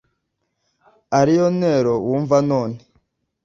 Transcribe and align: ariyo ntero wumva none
ariyo 1.19 1.47
ntero 1.57 1.93
wumva 2.05 2.37
none 2.49 2.77